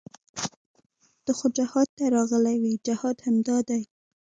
[1.23, 3.81] ته خو جهاد ته راغلى وې جهاد همدا دى.